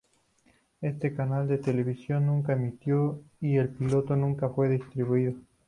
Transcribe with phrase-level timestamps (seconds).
[0.81, 5.35] Este canal de televisión nunca emitió y el piloto nunca fue distribuido.